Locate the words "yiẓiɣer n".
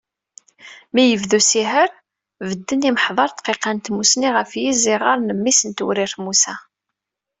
4.61-5.29